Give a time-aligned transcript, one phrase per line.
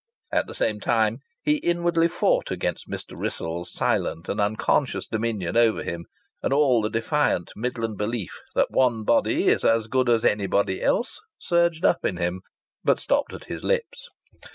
[0.31, 3.15] At the same time he inwardly fought against Mr.
[3.15, 6.05] Wrissell's silent and unconscious dominion over him,
[6.41, 11.19] and all the defiant Midland belief that one body is as good as anybody else
[11.37, 12.41] surged up in him
[12.83, 14.09] but stopped at his lips.